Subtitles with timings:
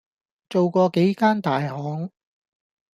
[0.49, 2.09] 做過幾間大行